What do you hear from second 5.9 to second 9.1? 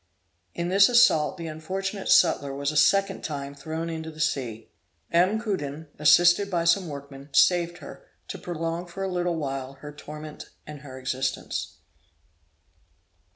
assisted by some workmen, saved her, to prolong for a